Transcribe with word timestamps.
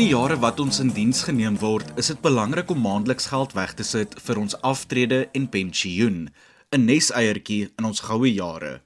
Die 0.00 0.14
jare 0.14 0.38
wat 0.40 0.56
ons 0.62 0.78
in 0.80 0.94
diens 0.96 1.18
geneem 1.26 1.58
word, 1.60 1.90
is 2.00 2.06
dit 2.08 2.20
belangrik 2.24 2.70
om 2.72 2.78
maandeliks 2.80 3.26
geld 3.28 3.50
weg 3.52 3.74
te 3.76 3.84
sit 3.84 4.14
vir 4.24 4.38
ons 4.40 4.56
aftrede 4.64 5.18
en 5.36 5.48
pensioen, 5.52 6.30
'n 6.72 6.86
neseiertjie 6.86 7.68
in 7.76 7.84
ons 7.84 8.00
goue 8.08 8.32
jare. 8.32 8.80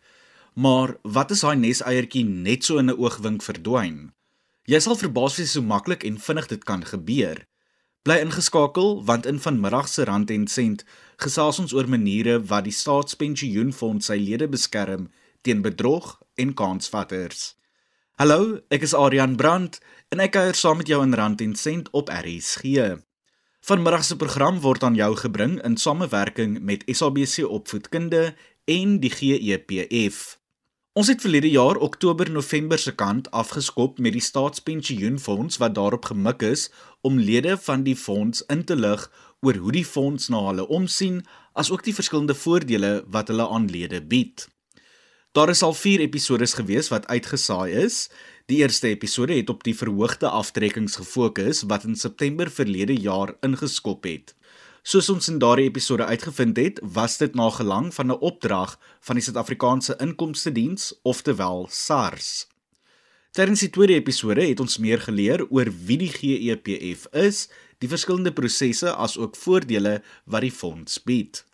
Maar 0.57 0.97
wat 1.05 1.31
as 1.31 1.45
daai 1.47 1.55
neseiertjie 1.55 2.25
net 2.25 2.65
so 2.65 2.79
in 2.79 2.91
'n 2.91 2.99
oogwink 2.99 3.47
verdwyn? 3.47 4.11
Jy 4.67 4.81
sal 4.81 4.97
verbaas 4.97 5.39
wees 5.39 5.55
hoe 5.55 5.63
maklik 5.63 6.03
en 6.03 6.19
vinnig 6.19 6.49
dit 6.49 6.65
kan 6.65 6.83
gebeur. 6.83 7.47
Bly 8.03 8.19
ingeskakel 8.19 9.05
want 9.05 9.27
in 9.27 9.39
vanmiddag 9.39 9.89
se 9.89 10.05
rand 10.05 10.31
en 10.31 10.47
sent 10.47 10.85
gesels 11.17 11.59
ons 11.59 11.73
oor 11.73 11.89
maniere 11.89 12.41
wat 12.41 12.65
die 12.65 12.79
staatspensioenfonds 12.83 14.07
sy 14.07 14.17
lede 14.19 14.49
beskerm 14.49 15.11
teen 15.43 15.63
bedrog 15.63 16.19
en 16.35 16.55
kansvatters. 16.55 17.55
Hallo, 18.15 18.61
ek 18.71 18.85
is 18.87 18.93
Adrian 18.95 19.33
Brandt 19.35 19.81
en 20.15 20.23
ek 20.23 20.37
kuier 20.37 20.55
saam 20.55 20.79
met 20.79 20.87
jou 20.87 21.01
in 21.03 21.15
Rand 21.19 21.41
en 21.43 21.57
Sent 21.59 21.89
op 21.91 22.11
RSG. 22.13 22.93
Vanmiddag 23.67 24.05
se 24.07 24.15
program 24.17 24.61
word 24.63 24.85
aan 24.87 24.95
jou 24.95 25.09
gebring 25.19 25.57
in 25.67 25.75
samewerking 25.81 26.61
met 26.63 26.85
SABC 26.87 27.43
Opvoedkunde 27.43 28.21
en 28.71 28.93
die 29.03 29.11
GEPF. 29.11 30.21
Ons 30.95 31.11
het 31.11 31.25
verlede 31.25 31.51
jaar 31.51 31.83
Oktober-November 31.83 32.79
se 32.79 32.95
kant 32.95 33.31
afgeskop 33.35 33.99
met 33.99 34.15
die 34.15 34.23
Staatspensioenfonds 34.23 35.59
wat 35.59 35.75
daarop 35.75 36.07
gemik 36.13 36.47
is 36.47 36.69
om 37.03 37.19
lede 37.19 37.59
van 37.67 37.83
die 37.83 37.99
fonds 37.99 38.47
in 38.47 38.63
te 38.63 38.79
lig 38.79 39.11
oor 39.43 39.59
hoe 39.67 39.75
die 39.75 39.87
fonds 39.89 40.31
na 40.31 40.47
hulle 40.47 40.69
omsien, 40.71 41.25
asook 41.59 41.83
die 41.83 41.97
verskillende 41.97 42.39
voordele 42.39 43.01
wat 43.11 43.35
hulle 43.35 43.51
aan 43.51 43.67
lede 43.67 43.99
bied. 43.99 44.47
Daar 45.35 45.51
is 45.51 45.63
al 45.67 45.75
4 45.75 46.01
episode 46.01 46.47
gewees 46.47 46.89
wat 46.89 47.07
uitgesaai 47.11 47.73
is. 47.83 48.11
Die 48.45 48.59
eerste 48.61 48.91
episode 48.93 49.33
het 49.39 49.49
op 49.49 49.63
die 49.65 49.73
verhoogde 49.73 50.29
aftrekkings 50.29 50.99
gefokus 51.01 51.63
wat 51.71 51.87
in 51.89 51.95
September 51.97 52.51
verlede 52.53 52.93
jaar 52.93 53.31
ingeskop 53.41 54.05
het. 54.05 54.35
Soos 54.85 55.09
ons 55.09 55.31
in 55.33 55.39
daardie 55.41 55.71
episode 55.71 56.05
uitgevind 56.05 56.61
het, 56.61 56.81
was 56.83 57.17
dit 57.17 57.33
na 57.35 57.47
gelang 57.51 57.89
van 57.95 58.13
'n 58.13 58.21
opdrag 58.21 58.77
van 59.01 59.17
die 59.17 59.25
Suid-Afrikaanse 59.25 59.97
Inkomste 59.97 60.53
Diens, 60.53 60.93
oftewel 61.03 61.67
SARS. 61.71 62.47
Terwyl 63.31 63.57
die 63.57 63.71
tweede 63.71 63.95
episode 63.95 64.45
het 64.45 64.61
ons 64.61 64.79
meer 64.79 65.01
geleer 65.01 65.47
oor 65.49 65.73
wie 65.87 65.99
die 65.99 66.13
GEPF 66.13 67.07
is, 67.13 67.49
die 67.79 67.89
verskillende 67.89 68.33
prosesse 68.33 68.93
as 68.93 69.17
ook 69.17 69.37
voordele 69.37 70.03
wat 70.25 70.41
die 70.41 70.53
fonds 70.53 71.03
bied. 71.03 71.45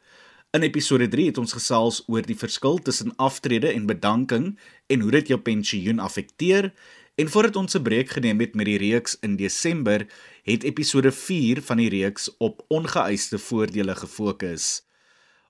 In 0.50 0.64
episode 0.66 1.06
3 1.06 1.28
het 1.28 1.36
ons 1.38 1.52
gesels 1.54 2.00
oor 2.10 2.24
die 2.26 2.34
verskil 2.34 2.80
tussen 2.82 3.12
aftrede 3.22 3.68
en 3.70 3.84
bedanking 3.86 4.46
en 4.90 5.04
hoe 5.04 5.12
dit 5.14 5.28
jou 5.30 5.36
pensioen 5.46 6.02
affekteer. 6.02 6.72
En 7.14 7.28
voordat 7.30 7.56
ons 7.60 7.76
'n 7.78 7.82
breek 7.86 8.10
geneem 8.10 8.40
het 8.40 8.54
met 8.58 8.66
die 8.66 8.78
reeks 8.78 9.14
in 9.20 9.36
Desember, 9.36 10.06
het 10.42 10.64
episode 10.64 11.12
4 11.12 11.62
van 11.62 11.76
die 11.76 11.88
reeks 11.88 12.26
op 12.38 12.64
ongeëiste 12.68 13.38
voordele 13.38 13.94
gefokus. 13.94 14.82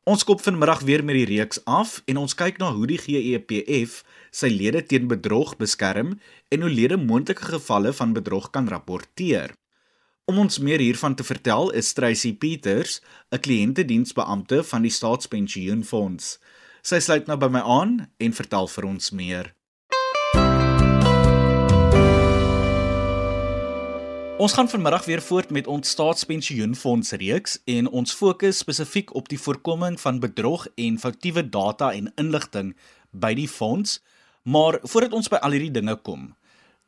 Ons 0.04 0.24
kop 0.24 0.40
vanmiddag 0.40 0.80
weer 0.80 1.04
met 1.04 1.14
die 1.14 1.36
reeks 1.36 1.64
af 1.64 2.02
en 2.04 2.16
ons 2.16 2.34
kyk 2.34 2.58
na 2.58 2.72
hoe 2.72 2.86
die 2.86 2.98
GEPF 2.98 4.04
sy 4.30 4.48
lede 4.48 4.82
teen 4.82 5.08
bedrog 5.08 5.56
beskerm 5.56 6.20
en 6.48 6.60
hoe 6.60 6.70
lede 6.70 6.96
moontlike 6.96 7.44
gevalle 7.44 7.92
van 7.92 8.12
bedrog 8.12 8.50
kan 8.50 8.68
rapporteer. 8.68 9.59
Om 10.24 10.38
ons 10.38 10.58
meer 10.58 10.78
hiervan 10.78 11.14
te 11.14 11.24
vertel 11.24 11.70
is 11.70 11.92
Tracy 11.92 12.34
Peters, 12.34 13.00
'n 13.32 13.38
kliëntediensbeampte 13.38 14.64
van 14.64 14.82
die 14.82 14.90
Staatspensioenfonds. 14.90 16.38
Sy 16.82 16.98
sluit 16.98 17.26
nou 17.26 17.36
by 17.36 17.48
my 17.48 17.60
aan 17.60 18.10
en 18.18 18.32
vertel 18.32 18.68
vir 18.68 18.84
ons 18.84 19.10
meer. 19.10 19.54
Ons 24.40 24.52
gaan 24.52 24.68
vanmiddag 24.68 25.04
weer 25.04 25.20
voort 25.20 25.50
met 25.50 25.66
ons 25.66 25.88
Staatspensioenfonds 25.88 27.10
reeks 27.12 27.58
en 27.64 27.88
ons 27.88 28.14
fokus 28.14 28.58
spesifiek 28.58 29.14
op 29.14 29.28
die 29.28 29.38
voorkoming 29.38 30.00
van 30.00 30.20
bedrog 30.20 30.66
en 30.74 30.98
foutiewe 30.98 31.48
data 31.48 31.92
en 31.92 32.12
inligting 32.16 32.76
by 33.10 33.34
die 33.34 33.48
fonds. 33.48 34.00
Maar 34.42 34.78
voordat 34.82 35.12
ons 35.12 35.28
by 35.28 35.36
al 35.36 35.50
hierdie 35.50 35.74
dinge 35.76 35.96
kom, 36.00 36.30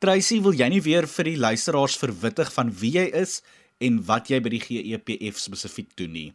Tracy, 0.03 0.41
wil 0.43 0.51
jy 0.51 0.65
nie 0.67 0.81
weer 0.83 1.05
vir 1.07 1.29
die 1.29 1.37
luisteraars 1.39 1.93
verwittig 1.95 2.49
van 2.51 2.73
wie 2.75 2.89
jy 2.97 3.05
is 3.15 3.37
en 3.79 4.01
wat 4.03 4.27
jy 4.27 4.41
by 4.43 4.51
die 4.51 4.59
GEPF 4.59 5.37
spesifiek 5.39 5.93
doen 5.95 6.11
nie? 6.11 6.25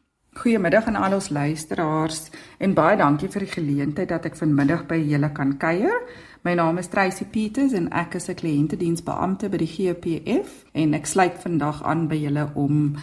Goeiemiddag 0.41 0.87
aan 0.89 0.97
al 0.97 1.19
ons 1.19 1.29
luisteraars 1.29 2.31
en 2.65 2.73
baie 2.73 2.97
dankie 2.97 3.28
vir 3.28 3.45
die 3.45 3.51
geleentheid 3.53 4.09
dat 4.09 4.25
ek 4.25 4.39
vanmiddag 4.41 4.87
by 4.89 4.97
julle 5.11 5.28
kan 5.37 5.53
kuier. 5.61 6.01
My 6.49 6.55
naam 6.57 6.81
is 6.81 6.89
Tracy 6.89 7.27
Peters 7.28 7.75
en 7.77 7.91
ek 7.93 8.17
is 8.17 8.31
'n 8.31 8.41
kliëntediensbeampte 8.41 9.51
by 9.53 9.61
die 9.61 9.73
GEPF 9.75 10.65
en 10.73 10.95
ek 10.95 11.05
sluit 11.05 11.37
vandag 11.37 11.83
aan 11.84 12.09
by 12.09 12.17
julle 12.17 12.49
om 12.55 12.97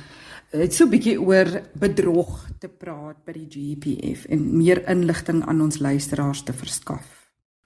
dit 0.52 0.74
so 0.74 0.86
'n 0.86 0.90
bietjie 0.90 1.22
oor 1.22 1.62
bedrog 1.78 2.50
te 2.60 2.70
praat 2.70 3.22
by 3.24 3.34
die 3.34 3.50
GEPF 3.54 4.26
en 4.30 4.58
meer 4.58 4.82
inligting 4.90 5.46
aan 5.46 5.62
ons 5.62 5.78
luisteraars 5.78 6.42
te 6.44 6.54
verskaf. 6.54 7.15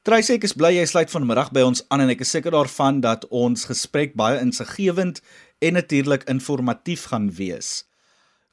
Tracy, 0.08 0.38
ek 0.38 0.46
is 0.48 0.54
bly 0.56 0.70
jy 0.78 0.86
sluit 0.88 1.10
vanmiddag 1.12 1.50
by 1.52 1.60
ons 1.68 1.82
aan 1.92 2.00
en 2.06 2.12
ek 2.14 2.22
is 2.24 2.30
seker 2.32 2.56
daarvan 2.56 3.02
dat 3.04 3.26
ons 3.36 3.66
gesprek 3.68 4.14
baie 4.16 4.38
insiggewend 4.40 5.20
en 5.60 5.76
natuurlik 5.76 6.24
informatief 6.32 7.04
gaan 7.12 7.28
wees. 7.36 7.84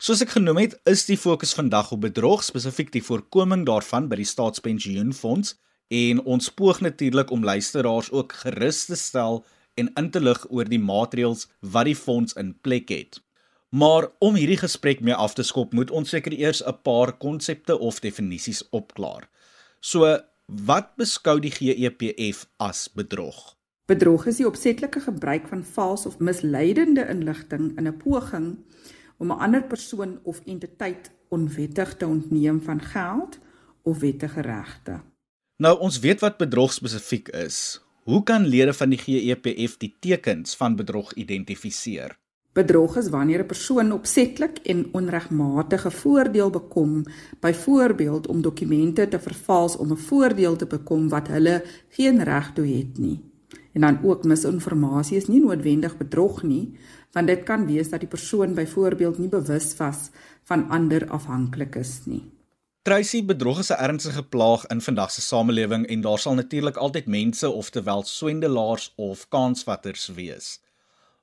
Soos 0.03 0.25
ek 0.27 0.35
genoem 0.35 0.59
het, 0.65 0.75
is 0.91 1.07
die 1.07 1.15
fokus 1.15 1.55
vandag 1.55 1.95
op 1.95 2.03
bedrog, 2.03 2.43
spesifiek 2.43 2.91
die 2.91 3.05
voorkoming 3.07 3.63
daarvan 3.71 4.11
by 4.11 4.19
die 4.19 4.27
Staatspensioenfonds 4.27 5.55
en 5.95 6.25
ons 6.27 6.51
poog 6.51 6.83
natuurlik 6.83 7.31
om 7.31 7.47
luisteraars 7.47 8.11
ook 8.11 8.35
gerus 8.43 8.83
te 8.91 8.99
stel 8.99 9.45
en 9.79 9.95
in 9.95 10.11
te 10.11 10.27
lig 10.27 10.43
oor 10.51 10.67
die 10.67 10.83
maatreëls 10.83 11.47
wat 11.63 11.87
die 11.87 11.95
fonds 11.95 12.35
in 12.35 12.57
plek 12.59 12.91
het. 12.91 13.23
Maar 13.71 14.11
om 14.19 14.35
hierdie 14.35 14.59
gesprek 14.59 14.99
mee 14.99 15.15
af 15.15 15.39
te 15.39 15.47
skop, 15.47 15.79
moet 15.79 15.95
ons 15.95 16.11
seker 16.11 16.35
eers 16.35 16.67
'n 16.67 16.83
paar 16.83 17.15
konsepte 17.15 17.79
of 17.79 18.03
definisies 18.03 18.67
opklaar. 18.75 19.31
So 19.81 20.19
Wat 20.47 20.93
beskou 20.95 21.41
die 21.43 21.51
GEPF 21.51 22.45
as 22.63 22.87
bedrog? 22.95 23.57
Bedrog 23.91 24.29
is 24.31 24.39
die 24.39 24.47
opsetlike 24.47 25.01
gebruik 25.03 25.49
van 25.51 25.65
vals 25.67 26.07
of 26.07 26.21
misleidende 26.23 27.03
inligting 27.11 27.73
in 27.79 27.89
'n 27.89 27.97
poging 27.97 28.47
om 29.19 29.33
'n 29.33 29.39
ander 29.39 29.63
persoon 29.63 30.21
of 30.23 30.41
entiteit 30.47 31.11
onwettig 31.29 31.97
te 31.97 32.07
ontneem 32.07 32.63
van 32.63 32.81
geld 32.81 33.39
of 33.83 33.99
wettige 33.99 34.41
regte. 34.41 35.01
Nou 35.57 35.79
ons 35.81 35.99
weet 35.99 36.21
wat 36.21 36.37
bedrog 36.37 36.73
spesifiek 36.73 37.29
is. 37.29 37.81
Hoe 38.05 38.23
kan 38.23 38.47
lede 38.47 38.75
van 38.75 38.91
die 38.91 38.99
GEPF 38.99 39.77
die 39.77 39.97
tekens 40.01 40.57
van 40.57 40.77
bedrog 40.77 41.13
identifiseer? 41.15 42.19
Bedrog 42.57 42.97
is 42.97 43.09
wanneer 43.13 43.43
'n 43.43 43.47
persoon 43.47 43.93
opsetlik 43.93 44.59
en 44.65 44.89
onregmatige 44.93 45.91
voordeel 45.91 46.51
bekom, 46.51 47.05
byvoorbeeld 47.41 48.27
om 48.27 48.43
dokumente 48.43 49.09
te 49.09 49.21
vervals 49.21 49.77
om 49.77 49.93
'n 49.93 49.97
voordeel 49.97 50.57
te 50.57 50.67
bekom 50.67 51.09
wat 51.09 51.29
hulle 51.29 51.65
geen 51.89 52.25
reg 52.25 52.53
toe 52.53 52.67
het 52.67 52.99
nie. 52.99 53.21
En 53.73 53.81
dan 53.81 53.99
ook 54.03 54.25
misinformasie 54.25 55.17
is 55.17 55.27
nie 55.27 55.41
noodwendig 55.41 55.97
bedrog 55.97 56.43
nie, 56.43 56.79
want 57.13 57.27
dit 57.27 57.43
kan 57.43 57.67
wees 57.67 57.89
dat 57.89 58.01
die 58.01 58.09
persoon 58.09 58.55
byvoorbeeld 58.55 59.19
nie 59.19 59.29
bewus 59.29 59.77
was 59.77 60.11
van 60.45 60.69
ander 60.69 61.09
afhanklikes 61.09 62.01
nie. 62.05 62.33
Tracy 62.83 63.25
bedrog 63.25 63.59
is 63.59 63.71
'n 63.71 63.83
ernstige 63.83 64.23
plaag 64.23 64.67
in 64.67 64.81
vandag 64.81 65.11
se 65.11 65.21
samelewing 65.21 65.87
en 65.87 66.01
daar 66.01 66.19
sal 66.19 66.35
natuurlik 66.35 66.77
altyd 66.77 67.07
mense 67.07 67.51
of 67.51 67.71
terwyl 67.71 68.03
swendelaars 68.03 68.93
of 68.97 69.29
kansvatters 69.29 70.07
wees. 70.07 70.61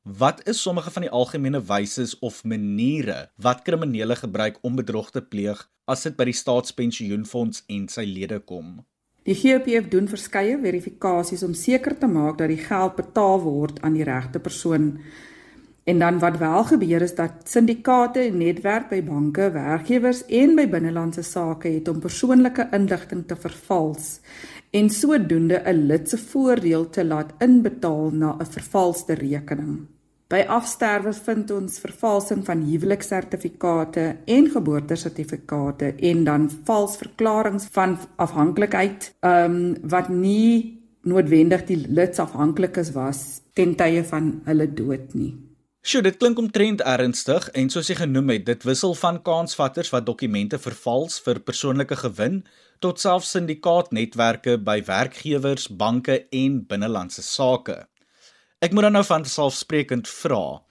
Wat 0.03 0.47
is 0.47 0.61
sommige 0.61 0.91
van 0.91 1.01
die 1.01 1.11
algemene 1.15 1.61
wyse 1.63 2.17
of 2.19 2.43
maniere 2.43 3.29
wat 3.35 3.61
kriminele 3.61 4.15
gebruik 4.15 4.57
om 4.61 4.75
bedrog 4.75 5.11
te 5.11 5.21
pleeg 5.21 5.61
as 5.87 6.03
dit 6.03 6.17
by 6.17 6.25
die 6.27 6.35
staatspensioenfonds 6.35 7.63
en 7.71 7.85
sy 7.87 8.03
lede 8.03 8.41
kom? 8.43 8.81
Die 9.23 9.35
GPF 9.39 9.87
doen 9.87 10.09
verskeie 10.11 10.57
verifikasies 10.59 11.45
om 11.47 11.53
seker 11.55 11.95
te 11.95 12.09
maak 12.11 12.35
dat 12.41 12.51
die 12.51 12.59
geld 12.59 12.97
betaal 12.99 13.39
word 13.45 13.79
aan 13.79 13.95
die 13.95 14.03
regte 14.03 14.43
persoon. 14.43 14.97
En 15.87 16.03
dan 16.03 16.19
wat 16.19 16.37
wel 16.37 16.67
gebeur 16.73 17.07
is 17.07 17.15
dat 17.15 17.47
syndikaate 17.47 18.27
en 18.27 18.37
netwerk 18.43 18.89
by 18.91 18.99
banke, 19.07 19.49
werkgewers 19.55 20.25
en 20.27 20.59
by 20.59 20.67
binnelandse 20.67 21.23
sake 21.23 21.71
het 21.77 21.87
om 21.87 22.03
persoonlike 22.03 22.67
inligting 22.75 23.23
te 23.27 23.39
vervals 23.39 24.19
en 24.73 24.89
sodoende 24.89 25.63
'n 25.63 25.87
lid 25.87 26.09
se 26.09 26.17
voordeel 26.17 26.89
te 26.89 27.05
laat 27.05 27.33
inbetaal 27.39 28.11
na 28.11 28.35
'n 28.39 28.45
vervalste 28.45 29.13
rekening. 29.13 29.92
By 30.33 30.39
afsterwe 30.49 31.11
vind 31.13 31.51
ons 31.53 31.75
vervalsing 31.77 32.39
van 32.47 32.63
huweliksertifikate 32.65 34.05
en 34.35 34.47
geboortesertifikate 34.49 35.91
en 36.09 36.23
dan 36.25 36.47
vals 36.65 36.95
verklaringe 36.97 37.61
van 37.75 37.99
afhanklikheid 38.17 39.11
um, 39.21 39.59
wat 39.93 40.09
nie 40.09 40.81
noodwendig 41.05 41.67
die 41.69 41.77
lidsafhanklikes 41.85 42.95
was 42.97 43.43
ten 43.53 43.75
tye 43.77 44.01
van 44.09 44.39
hulle 44.47 44.65
dood 44.73 45.13
nie. 45.13 45.35
Sjoe, 45.85 46.01
dit 46.01 46.17
klink 46.17 46.41
omtrent 46.41 46.81
ernstig 46.81 47.51
en 47.53 47.69
soos 47.69 47.91
jy 47.91 47.99
genoem 48.01 48.33
het, 48.33 48.47
dit 48.49 48.65
wissel 48.65 48.97
van 48.97 49.21
kansvatters 49.21 49.93
wat 49.93 50.09
dokumente 50.09 50.57
vervals 50.57 51.19
vir 51.21 51.43
persoonlike 51.45 51.99
gewin 52.07 52.41
tot 52.81 53.03
selfs 53.03 53.35
syndikaatnetwerke 53.35 54.57
by 54.57 54.79
werkgewers, 54.87 55.69
banke 55.69 56.23
en 56.33 56.63
binnelandse 56.65 57.21
sake. 57.21 57.83
Ek 58.63 58.71
moet 58.71 58.85
dan 58.85 58.93
nou 58.95 59.03
van 59.03 59.25
selfsprekend 59.27 60.07
vra, 60.07 60.61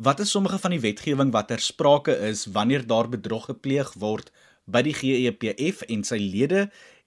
wat 0.00 0.20
is 0.24 0.30
sommige 0.32 0.56
van 0.62 0.72
die 0.72 0.80
wetgewing 0.80 1.34
wat 1.34 1.50
ter 1.50 1.60
sprake 1.60 2.14
is 2.30 2.46
wanneer 2.54 2.86
daar 2.88 3.10
bedrog 3.12 3.50
gepleeg 3.50 3.90
word 4.00 4.30
by 4.64 4.80
die 4.86 4.94
GEPF 4.96 5.82
en 5.92 6.00
sy 6.08 6.16
lede 6.16 6.62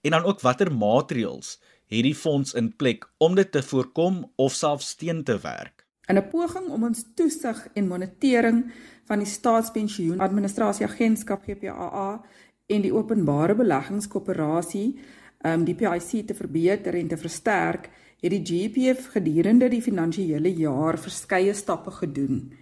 en 0.05 0.13
dan 0.13 0.27
ook 0.29 0.43
watter 0.45 0.69
maatreëls 0.69 1.55
het 1.89 2.05
die 2.05 2.13
fonds 2.13 2.53
in 2.53 2.69
plek 2.77 3.09
om 3.17 3.33
dit 3.33 3.49
te 3.49 3.63
voorkom 3.65 4.21
of 4.37 4.53
selfs 4.53 4.93
teen 5.01 5.23
te 5.25 5.39
werk? 5.41 5.87
In 6.05 6.21
'n 6.21 6.29
poging 6.29 6.69
om 6.69 6.83
ons 6.83 7.03
toesig 7.15 7.67
en 7.73 7.87
monitering 7.87 8.71
van 9.09 9.19
die 9.19 9.31
Staatspensioen 9.33 10.19
Administrasie 10.19 10.85
Agentskap 10.85 11.41
GPAA 11.43 12.21
en 12.67 12.81
die 12.81 12.93
Openbare 12.93 13.55
Beleggingskoöperasie, 13.55 14.99
um 15.41 15.65
die 15.65 15.75
PIC 15.75 16.27
te 16.27 16.33
verbeter 16.33 16.93
en 16.93 17.07
te 17.07 17.17
versterk, 17.17 17.89
het 18.25 18.33
die 18.33 18.45
GPF 18.45 19.11
gedurende 19.13 19.67
die 19.69 19.81
finansiële 19.85 20.49
jaar 20.57 20.97
verskeie 20.97 21.53
stappe 21.53 21.91
gedoen. 21.91 22.53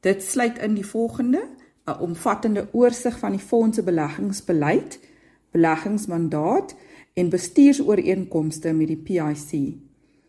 Dit 0.00 0.22
sluit 0.22 0.58
in 0.58 0.74
die 0.74 0.86
volgende: 0.86 1.42
'n 1.86 1.98
omvattende 2.00 2.68
oorsig 2.72 3.18
van 3.18 3.30
die 3.30 3.40
fonds 3.40 3.76
se 3.76 3.82
beleggingsbeleid, 3.82 5.00
beleggingsmandaat 5.50 6.74
en 7.14 7.28
bestuursooreenkomste 7.28 8.72
met 8.72 8.86
die 8.86 8.96
PIC. 8.96 9.74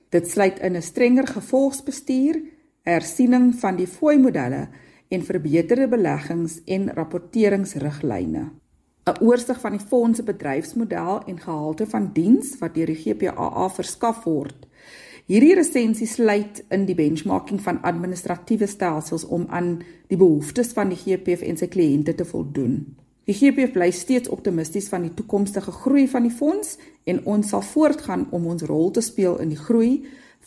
Dit 0.10 0.30
sluit 0.30 0.60
in 0.60 0.76
'n 0.76 0.82
strenger 0.82 1.28
gevolgsbestuur, 1.28 2.42
hersiening 2.82 3.56
van 3.56 3.76
die 3.76 3.88
fooi-modelle 3.88 4.68
en 5.08 5.24
verbeterde 5.24 5.88
beleggings 5.88 6.64
en 6.66 6.94
rapporteringsriglyne. 6.94 8.50
'n 9.06 9.22
Oorsig 9.22 9.60
van 9.60 9.72
die 9.72 9.86
fonds 9.88 10.18
se 10.18 10.24
bedryfsmodel 10.24 11.24
en 11.26 11.40
gehalte 11.40 11.86
van 11.86 12.10
diens 12.14 12.58
wat 12.60 12.74
deur 12.74 12.86
die 12.86 12.96
GPAA 12.96 13.70
verskaf 13.70 14.24
word. 14.24 14.68
Hierdie 15.32 15.54
resensie 15.56 16.10
sluit 16.12 16.58
in 16.76 16.82
die 16.84 16.96
benchmarking 16.98 17.62
van 17.64 17.78
administratiewe 17.88 18.68
stelsels 18.68 19.24
om 19.32 19.46
aan 19.48 19.78
die 20.12 20.18
behoeftes 20.20 20.74
van 20.76 20.90
die 20.92 20.98
GPF 21.00 21.46
en 21.48 21.56
sy 21.56 21.70
kliënte 21.72 22.12
te 22.20 22.26
voldoen. 22.28 22.74
Die 23.30 23.36
GPF 23.38 23.72
bly 23.72 23.88
steeds 23.96 24.28
optimisties 24.28 24.90
van 24.92 25.06
die 25.06 25.14
toekomstige 25.16 25.72
groei 25.72 26.04
van 26.12 26.26
die 26.28 26.34
fonds 26.36 26.74
en 27.08 27.22
ons 27.32 27.54
sal 27.54 27.64
voortgaan 27.64 28.26
om 28.36 28.50
ons 28.52 28.66
rol 28.68 28.92
te 28.92 29.00
speel 29.06 29.38
in 29.40 29.54
die 29.54 29.60
groei 29.62 30.02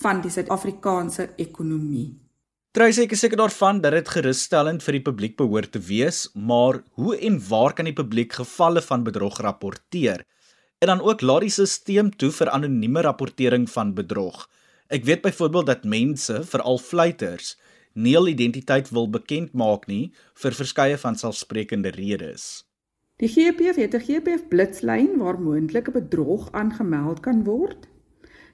van 0.04 0.20
die 0.20 0.32
Suid-Afrikaanse 0.34 1.30
ekonomie. 1.40 2.10
Tracy 2.76 3.06
ek 3.06 3.14
is 3.16 3.24
seker 3.24 3.40
daarvan 3.40 3.80
dat 3.80 3.96
dit 3.96 4.10
gerusstellend 4.18 4.84
vir 4.84 4.98
die 4.98 5.04
publiek 5.06 5.38
behoort 5.40 5.72
te 5.72 5.80
wees, 5.80 6.26
maar 6.34 6.82
hoe 7.00 7.14
en 7.24 7.38
waar 7.48 7.72
kan 7.72 7.88
die 7.88 7.96
publiek 7.96 8.36
gevalle 8.36 8.84
van 8.84 9.06
bedrog 9.08 9.40
rapporteer? 9.48 10.26
En 10.84 10.92
dan 10.92 11.00
ook 11.00 11.24
laat 11.24 11.46
die 11.46 11.54
stelsel 11.56 12.12
toe 12.20 12.28
vir 12.36 12.52
anonieme 12.52 13.06
rapportering 13.08 13.64
van 13.70 13.94
bedrog. 13.96 14.44
Ek 14.92 15.04
weet 15.04 15.22
byvoorbeeld 15.22 15.66
dat 15.66 15.84
mense, 15.84 16.42
veral 16.44 16.78
fluiters, 16.78 17.54
nie 17.94 18.12
hul 18.16 18.28
identiteit 18.28 18.90
wil 18.92 19.08
bekend 19.08 19.54
maak 19.56 19.86
nie 19.88 20.12
vir 20.42 20.52
verskeie 20.52 20.98
van 21.00 21.16
selfsprekende 21.16 21.92
redes. 21.94 22.64
Die 23.22 23.30
GPF 23.30 23.78
het 23.80 23.94
'n 23.94 24.04
GPF 24.04 24.48
blitslyn 24.48 25.18
waar 25.18 25.40
moontlike 25.40 25.90
bedrog 25.90 26.52
aangemeld 26.52 27.20
kan 27.20 27.44
word. 27.44 27.88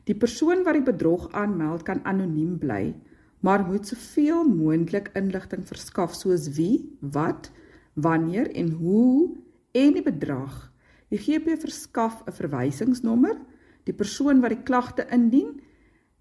Die 0.04 0.14
persoon 0.14 0.62
wat 0.62 0.74
die 0.74 0.92
bedrog 0.92 1.32
aanmeld 1.32 1.82
kan 1.82 2.04
anoniem 2.04 2.58
bly, 2.58 2.94
maar 3.40 3.66
moet 3.66 3.86
soveel 3.86 4.44
moontlik 4.44 5.10
inligting 5.14 5.66
verskaf 5.66 6.14
soos 6.14 6.48
wie, 6.54 6.96
wat, 7.00 7.50
wanneer 7.94 8.50
en 8.54 8.70
hoe 8.70 9.36
en 9.72 9.92
die 9.92 10.02
bedrag. 10.02 10.72
Die 11.08 11.18
GPF 11.18 11.60
verskaf 11.60 12.22
'n 12.26 12.32
verwysingsnommer. 12.32 13.36
Die 13.84 13.94
persoon 13.94 14.40
wat 14.40 14.50
die 14.50 14.62
klagte 14.62 15.06
indien, 15.10 15.60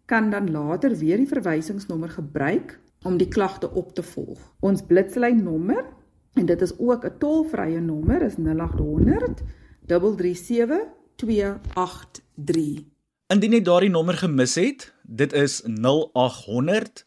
kan 0.09 0.29
dan 0.33 0.49
later 0.51 0.95
weer 0.97 1.21
die 1.21 1.29
verwysingsnommer 1.29 2.09
gebruik 2.09 2.79
om 3.05 3.17
die 3.21 3.27
klagte 3.27 3.69
op 3.71 3.93
te 3.93 4.03
volg. 4.03 4.41
Ons 4.65 4.81
blitslyn 4.89 5.43
nommer 5.43 5.85
en 6.33 6.45
dit 6.49 6.61
is 6.61 6.73
ook 6.77 7.05
'n 7.05 7.17
tolvrye 7.21 7.79
nommer 7.79 8.21
is 8.21 8.37
0800 8.37 9.43
337 9.85 10.87
283. 11.15 12.83
Indien 13.27 13.51
jy 13.51 13.61
daardie 13.61 13.89
nommer 13.89 14.17
gemis 14.17 14.55
het, 14.55 14.93
dit 15.03 15.33
is 15.33 15.61
0800 15.65 17.05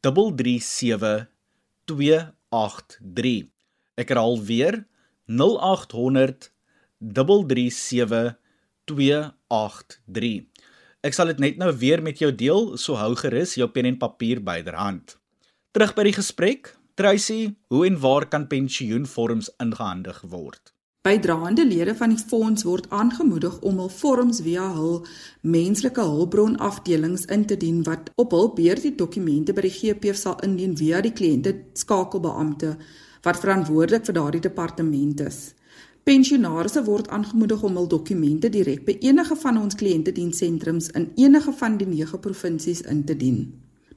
337 0.00 1.28
283. 1.84 3.48
Ek 3.94 4.08
herhaal 4.08 4.40
weer 4.40 4.86
0800 5.26 6.52
337 6.98 8.38
283. 8.84 10.49
Ek 11.00 11.14
sal 11.16 11.30
dit 11.32 11.38
net 11.40 11.56
nou 11.56 11.70
weer 11.80 12.02
met 12.04 12.18
jou 12.20 12.28
deel, 12.28 12.74
so 12.76 12.98
hou 13.00 13.14
gerus 13.16 13.54
jou 13.56 13.64
pen 13.72 13.86
en 13.88 13.96
papier 13.96 14.42
byderhand. 14.44 15.14
Terug 15.72 15.94
by 15.96 16.04
die 16.10 16.12
gesprek. 16.12 16.74
Tracy, 17.00 17.54
hoe 17.72 17.86
en 17.88 17.96
waar 18.02 18.26
kan 18.28 18.44
pensioenvorms 18.50 19.48
ingehandig 19.64 20.18
word? 20.28 20.74
Bydraende 21.00 21.64
lede 21.64 21.94
van 21.96 22.12
die 22.12 22.20
fonds 22.20 22.66
word 22.68 22.90
aangemoedig 22.92 23.54
om 23.64 23.78
hul 23.80 23.88
vorms 23.88 24.42
via 24.44 24.66
hul 24.74 24.98
menslike 25.40 26.04
hulpbron 26.04 26.58
afdelings 26.60 27.24
in 27.32 27.46
te 27.48 27.56
dien 27.56 27.78
wat 27.86 28.10
op 28.20 28.36
hul 28.36 28.50
beurt 28.58 28.84
die 28.84 28.92
dokumente 28.92 29.54
by 29.56 29.64
die 29.64 29.72
GPF 29.78 30.20
sal 30.20 30.36
indien 30.44 30.76
via 30.76 31.00
die 31.00 31.14
kliënte 31.16 31.54
skakelbeampte 31.80 32.74
wat 33.24 33.40
verantwoordelik 33.40 34.04
vir 34.04 34.18
daardie 34.20 34.44
departement 34.50 35.24
is. 35.24 35.40
Pensionarisse 36.02 36.82
word 36.84 37.08
aangemoedig 37.08 37.62
om 37.62 37.76
hul 37.76 37.88
dokumente 37.88 38.48
direk 38.48 38.86
by 38.86 38.96
enige 39.04 39.36
van 39.42 39.58
ons 39.60 39.76
kliëntedienssentrums 39.76 40.88
in 40.96 41.10
enige 41.20 41.52
van 41.52 41.76
die 41.76 41.86
9 41.86 42.20
provinsies 42.24 42.80
in 42.80 43.04
te 43.04 43.16
dien. 43.16 43.42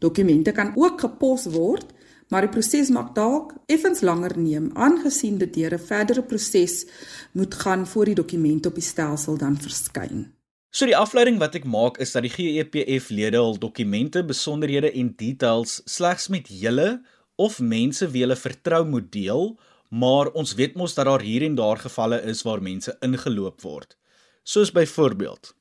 Dokumente 0.04 0.52
kan 0.52 0.74
ook 0.76 1.00
gepos 1.00 1.46
word, 1.46 1.86
maar 2.28 2.44
die 2.44 2.52
proses 2.52 2.90
mag 2.92 3.14
dalk 3.16 3.54
effens 3.72 4.02
langer 4.02 4.36
neem 4.38 4.72
aangesien 4.74 5.38
dit 5.38 5.54
deur 5.54 5.74
'n 5.74 5.88
verdere 5.88 6.24
proses 6.24 6.86
moet 7.32 7.54
gaan 7.54 7.88
voor 7.88 8.06
die 8.06 8.16
dokument 8.16 8.66
op 8.66 8.76
die 8.76 8.84
stelsel 8.84 9.38
dan 9.38 9.58
verskyn. 9.58 10.34
So 10.74 10.86
die 10.86 10.98
afleiding 10.98 11.38
wat 11.38 11.56
ek 11.56 11.66
maak 11.66 11.98
is 11.98 12.12
dat 12.12 12.24
die 12.24 12.34
GEPF 12.34 13.10
lede 13.10 13.38
hul 13.38 13.60
dokumente, 13.60 14.24
besonderhede 14.26 14.92
en 14.92 15.14
details 15.16 15.82
slegs 15.86 16.28
met 16.28 16.48
julle 16.50 17.02
of 17.36 17.60
mense 17.60 18.08
wie 18.12 18.22
hulle 18.22 18.36
vertrou 18.36 18.86
moet 18.86 19.12
deel, 19.12 19.60
maar 19.94 20.32
ons 20.34 20.56
weet 20.58 20.78
mos 20.80 20.96
dat 20.98 21.06
daar 21.06 21.22
hier 21.22 21.44
en 21.46 21.56
daar 21.56 21.78
gevalle 21.78 22.22
is 22.32 22.42
waar 22.48 22.62
mense 22.62 22.96
ingeloop 23.06 23.62
word. 23.62 23.98
Soos 24.44 24.72
byvoorbeeld 24.74 25.54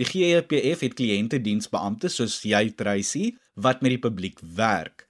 Die 0.00 0.06
GEPF 0.08 0.80
het 0.80 0.94
kliëntediensbeampte 0.96 2.08
soos 2.08 2.38
jy 2.48 2.70
Tracy 2.72 3.34
wat 3.60 3.82
met 3.84 3.92
die 3.92 4.00
publiek 4.00 4.38
werk. 4.56 5.04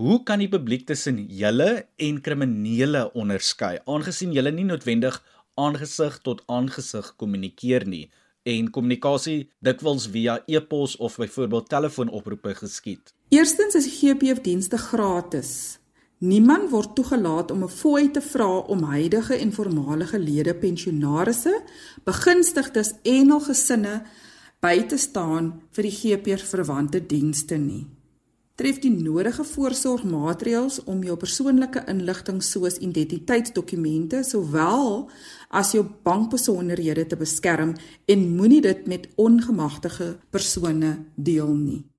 Hoe 0.00 0.22
kan 0.24 0.40
die 0.40 0.48
publiek 0.48 0.86
tussen 0.88 1.18
julle 1.28 1.84
en 2.00 2.22
kriminele 2.24 3.02
onderskei 3.12 3.76
aangesien 3.84 4.32
julle 4.32 4.54
nie 4.56 4.64
noodwendig 4.64 5.20
aangesig 5.60 6.16
tot 6.24 6.40
aangesig 6.48 7.12
kommunikeer 7.20 7.84
nie 7.84 8.06
en 8.48 8.72
kommunikasie 8.72 9.50
dikwels 9.60 10.08
via 10.16 10.40
e-pos 10.48 10.96
of 10.96 11.20
byvoorbeeld 11.20 11.68
telefoonoproepe 11.68 12.56
geskied? 12.64 13.12
Eerstens 13.28 13.76
is 13.76 13.92
GPF 14.00 14.40
dienste 14.40 14.80
gratis. 14.80 15.83
Niemand 16.24 16.70
word 16.72 16.94
toegelaat 16.96 17.50
om 17.50 17.64
'n 17.64 17.68
fooi 17.68 18.10
te 18.10 18.20
vra 18.20 18.58
om 18.58 18.82
huidige 18.82 19.34
en 19.34 19.52
voormalige 19.52 20.18
lede 20.18 20.54
pensionarisse, 20.54 21.62
begunstigdes 22.04 22.92
en 23.02 23.30
hul 23.30 23.40
gesinne 23.40 24.02
by 24.60 24.86
te 24.88 24.96
staan 24.96 25.60
vir 25.70 25.82
die 25.82 25.96
GPR 26.00 26.42
verwante 26.52 27.06
dienste 27.06 27.56
nie. 27.56 27.86
Tref 28.54 28.78
die 28.78 28.90
nodige 28.90 29.44
voorsorgmaatreëls 29.44 30.84
om 30.84 31.02
jou 31.02 31.16
persoonlike 31.16 31.84
inligting 31.86 32.42
soos 32.42 32.76
identiteitsdokumente 32.78 34.22
sowel 34.22 35.10
as 35.50 35.72
jou 35.72 35.84
bankbesonderhede 36.02 37.06
te 37.06 37.16
beskerm 37.16 37.74
en 38.04 38.36
moenie 38.36 38.60
dit 38.60 38.86
met 38.86 39.08
ongemagtigde 39.14 40.16
persone 40.30 41.04
deel 41.14 41.54
nie. 41.54 41.93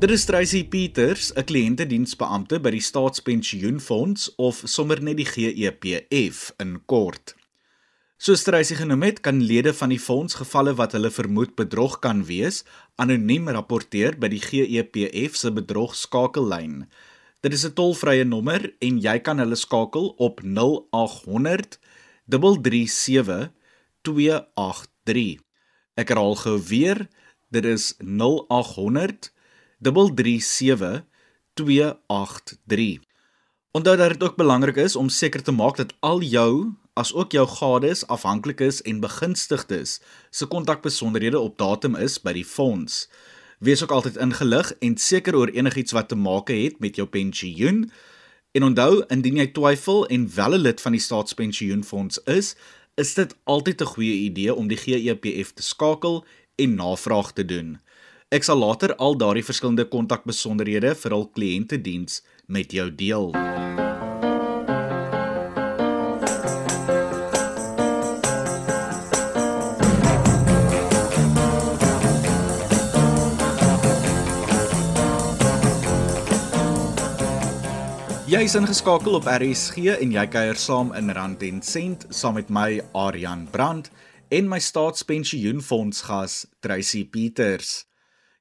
Dit 0.00 0.10
is 0.10 0.22
Tracy 0.24 0.62
Peters, 0.64 1.28
'n 1.36 1.44
kliëntediensbeampte 1.44 2.56
by 2.64 2.70
die 2.72 2.80
Staatspensioenfonds 2.80 4.30
of 4.40 4.62
sommer 4.64 4.96
net 5.04 5.18
die 5.18 5.26
GEPF 5.28 6.54
in 6.56 6.78
kort. 6.88 7.34
Soos 8.16 8.46
Tracy 8.46 8.78
genoem 8.78 9.02
het, 9.02 9.20
kan 9.20 9.42
lede 9.44 9.74
van 9.76 9.92
die 9.92 10.00
fonds 10.00 10.38
gevalle 10.40 10.72
wat 10.78 10.96
hulle 10.96 11.10
vermoed 11.10 11.52
bedrog 11.54 11.98
kan 12.00 12.24
wees, 12.24 12.62
anoniem 12.96 13.50
rapporteer 13.52 14.16
by 14.16 14.30
die 14.32 14.40
GEPF 14.40 15.36
se 15.36 15.52
bedrogskakellyn. 15.52 16.88
Dit 17.42 17.52
is 17.52 17.66
'n 17.66 17.76
tolvrye 17.76 18.24
nommer 18.24 18.72
en 18.80 18.98
jy 18.98 19.18
kan 19.18 19.38
hulle 19.38 19.56
skakel 19.56 20.14
op 20.16 20.40
0800 20.40 21.76
337 22.24 23.52
283. 24.00 25.36
Ek 25.94 26.08
herhaal 26.08 26.36
gou 26.36 26.56
weer, 26.56 27.08
dit 27.50 27.64
is 27.64 27.92
0800 28.00 28.48
337 28.48 29.28
283. 29.28 29.39
Onthou 33.72 33.96
dat 33.96 34.12
dit 34.12 34.22
ook 34.22 34.36
belangrik 34.36 34.76
is 34.76 34.96
om 34.96 35.08
seker 35.08 35.42
te 35.42 35.52
maak 35.56 35.76
dat 35.76 35.94
al 36.00 36.20
jou 36.20 36.74
as 36.92 37.12
ook 37.16 37.32
jou 37.32 37.46
gades, 37.48 38.06
afhanklikes 38.06 38.82
en 38.82 39.00
begunstigdes 39.00 40.00
se 40.30 40.46
kontakbesonderhede 40.46 41.40
op 41.40 41.56
datum 41.58 41.96
is 41.96 42.18
by 42.20 42.36
die 42.36 42.44
fonds. 42.44 43.08
Wees 43.58 43.80
ook 43.82 43.96
altyd 43.96 44.20
ingelig 44.20 44.74
en 44.84 45.00
seker 45.00 45.36
oor 45.36 45.48
enigiets 45.48 45.96
wat 45.96 46.12
te 46.12 46.16
maak 46.16 46.52
het 46.52 46.76
met 46.80 47.00
jou 47.00 47.08
pensioen. 47.08 47.86
En 48.52 48.68
onthou, 48.68 49.04
indien 49.08 49.40
jy 49.40 49.46
twyfel 49.56 50.06
en 50.06 50.28
wel 50.34 50.58
'n 50.58 50.64
lid 50.68 50.80
van 50.80 50.92
die 50.92 51.00
staatspensioenfonds 51.00 52.20
is, 52.24 52.56
is 53.00 53.14
dit 53.14 53.36
altyd 53.44 53.80
'n 53.80 53.92
goeie 53.96 54.16
idee 54.28 54.54
om 54.54 54.68
die 54.68 54.76
GEPF 54.76 55.52
te 55.52 55.62
skakel 55.62 56.24
en 56.56 56.74
navraag 56.74 57.32
te 57.32 57.44
doen. 57.44 57.80
Ek 58.30 58.44
sal 58.46 58.60
later 58.62 58.92
al 59.02 59.16
daardie 59.18 59.42
verskillende 59.42 59.88
kontakbesonderhede 59.90 60.92
vir 60.94 61.14
hul 61.16 61.24
kliëntediens 61.34 62.20
met 62.46 62.70
jou 62.70 62.84
deel. 62.94 63.32
Jy 78.30 78.44
is 78.46 78.54
ingeskakel 78.54 79.18
op 79.18 79.26
RSG 79.26 79.90
en 79.98 80.14
jy 80.14 80.28
kuier 80.30 80.54
saam 80.54 80.94
in 80.94 81.10
Rand 81.18 81.42
en 81.50 81.58
Sent 81.66 82.06
saam 82.14 82.38
met 82.38 82.46
my 82.46 82.78
Aryan 82.94 83.48
Brandt 83.50 83.90
en 84.30 84.46
my 84.46 84.62
staatspensioenfonds 84.62 86.06
gas 86.06 86.44
Tracy 86.62 87.08
Peters. 87.10 87.89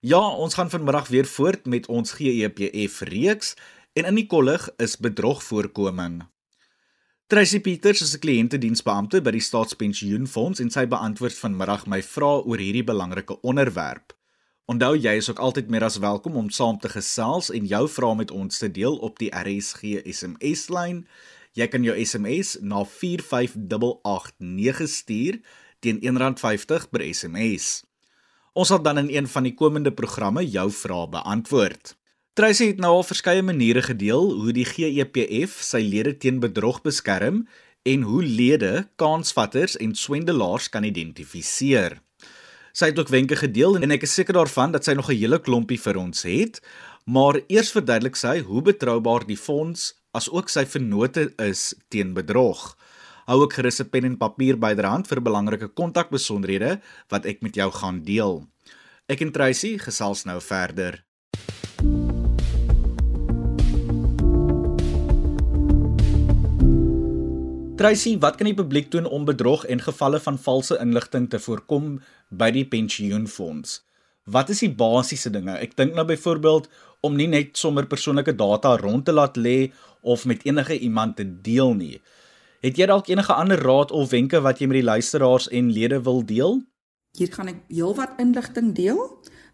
Ja, 0.02 0.30
ons 0.30 0.54
gaan 0.54 0.70
vanmiddag 0.70 1.08
weer 1.08 1.26
voort 1.26 1.66
met 1.66 1.88
ons 1.88 2.12
GEPF 2.12 3.02
reeks 3.02 3.56
en 3.94 4.06
in 4.06 4.16
die 4.16 4.28
kollig 4.32 4.70
is 4.78 4.98
bedrogvoorkoming. 4.98 6.24
Tracy 7.28 7.60
Peters 7.60 8.02
is 8.02 8.16
'n 8.16 8.20
kliëntediensbeampte 8.20 9.22
by 9.22 9.32
die 9.32 9.44
staatspensioenfonds 9.44 10.60
en 10.60 10.70
sy 10.70 10.88
beantwoord 10.88 11.34
vanmiddag 11.34 11.86
my 11.86 12.02
vrae 12.02 12.44
oor 12.46 12.58
hierdie 12.58 12.84
belangrike 12.84 13.42
onderwerp. 13.42 14.18
Onthou 14.66 14.96
jy 14.96 15.18
is 15.18 15.30
ook 15.30 15.40
altyd 15.40 15.70
meer 15.70 15.84
as 15.84 15.98
welkom 15.98 16.36
om 16.36 16.50
saam 16.50 16.80
te 16.80 16.90
gesels 16.90 17.50
en 17.50 17.66
jou 17.66 17.90
vrae 17.90 18.16
met 18.16 18.32
ons 18.32 18.58
te 18.58 18.72
deel 18.72 18.96
op 18.96 19.20
die 19.20 19.32
RSG 19.36 19.82
SMS 20.06 20.70
lyn. 20.70 21.08
Jy 21.54 21.68
kan 21.68 21.84
jou 21.84 22.06
SMS 22.06 22.58
na 22.62 22.86
45889 22.86 24.88
stuur 24.88 25.40
teen 25.80 26.00
R1.50 26.00 26.90
per 26.90 27.14
SMS. 27.14 27.89
Ons 28.54 28.72
sal 28.72 28.82
dan 28.82 28.98
in 28.98 29.10
een 29.14 29.28
van 29.28 29.46
die 29.46 29.54
komende 29.54 29.92
programme 29.94 30.42
jou 30.46 30.70
vrae 30.74 31.08
beantwoord. 31.10 31.96
Tracy 32.34 32.72
het 32.72 32.80
nou 32.82 32.94
al 32.98 33.04
verskeie 33.04 33.44
maniere 33.44 33.82
gedeel 33.86 34.32
hoe 34.42 34.54
die 34.56 34.66
GEPF 34.66 35.60
sy 35.66 35.82
lede 35.84 36.16
teen 36.18 36.40
bedrog 36.40 36.82
beskerm 36.82 37.44
en 37.84 38.06
hoe 38.08 38.24
lede 38.24 38.88
kansvatters 38.96 39.78
en 39.78 39.96
swendelaars 39.96 40.70
kan 40.70 40.88
identifiseer. 40.88 42.00
Sy 42.74 42.92
het 42.92 43.00
ook 43.02 43.12
wenke 43.12 43.36
gedeel 43.36 43.78
en 43.78 43.92
ek 43.92 44.06
is 44.08 44.14
seker 44.18 44.38
daarvan 44.38 44.74
dat 44.74 44.86
sy 44.86 44.94
nog 44.94 45.10
'n 45.12 45.20
hele 45.20 45.40
klompie 45.40 45.80
vir 45.80 45.98
ons 45.98 46.24
het. 46.24 46.62
Maar 47.06 47.42
eers 47.48 47.72
verduidelik 47.72 48.16
sy 48.16 48.40
hoe 48.40 48.62
betroubaar 48.62 49.26
die 49.26 49.38
fonds 49.38 49.94
as 50.14 50.30
ook 50.30 50.50
sy 50.50 50.66
vennote 50.66 51.34
is 51.38 51.76
teen 51.90 52.14
bedrog. 52.14 52.78
Hou 53.30 53.44
ook 53.46 53.54
gerus 53.54 53.78
'n 53.80 53.90
pen 53.90 54.06
en 54.06 54.18
papier 54.18 54.58
byderhand 54.58 55.08
vir 55.08 55.22
belangrike 55.22 55.68
kontakbesonderhede 55.68 56.82
wat 57.14 57.26
ek 57.26 57.42
met 57.42 57.56
jou 57.56 57.72
gaan 57.72 58.02
deel. 58.04 58.48
Ek 59.06 59.22
en 59.22 59.32
Tracy 59.32 59.78
gesels 59.78 60.24
nou 60.26 60.42
verder. 60.42 61.06
Tracy, 67.78 68.18
wat 68.18 68.36
kan 68.36 68.46
die 68.46 68.58
publiek 68.58 68.92
doen 68.92 69.06
om 69.06 69.26
bedrog 69.26 69.66
en 69.66 69.80
gevalle 69.80 70.20
van 70.20 70.38
valse 70.38 70.80
inligting 70.82 71.30
te 71.30 71.40
voorkom 71.40 72.02
by 72.30 72.52
die 72.52 72.66
pensioenfonds? 72.66 73.86
Wat 74.26 74.50
is 74.50 74.60
die 74.60 74.74
basiese 74.74 75.30
dinge? 75.30 75.54
Ek 75.54 75.76
dink 75.76 75.94
nou 75.94 76.06
byvoorbeeld 76.06 76.70
om 77.02 77.16
nie 77.16 77.28
net 77.28 77.58
sommer 77.58 77.86
persoonlike 77.86 78.36
data 78.36 78.76
rond 78.78 79.06
te 79.06 79.12
laat 79.12 79.38
lê 79.38 79.72
of 80.02 80.26
met 80.26 80.46
enige 80.46 80.80
iemand 80.80 81.16
te 81.16 81.42
deel 81.42 81.74
nie. 81.74 82.02
Het 82.60 82.76
jy 82.76 82.90
dalk 82.92 83.08
enige 83.08 83.34
ander 83.34 83.62
raad 83.64 83.92
of 83.96 84.10
wenke 84.12 84.42
wat 84.44 84.60
jy 84.60 84.68
met 84.68 84.82
die 84.82 84.88
luisteraars 84.88 85.48
en 85.56 85.70
lede 85.72 86.02
wil 86.04 86.26
deel? 86.28 86.58
Hier 87.16 87.32
gaan 87.32 87.48
ek 87.54 87.62
heelwat 87.72 88.20
inligting 88.20 88.74
deel. 88.76 89.00